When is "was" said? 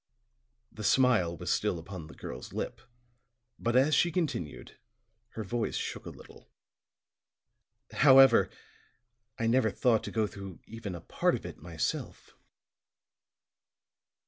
1.37-1.51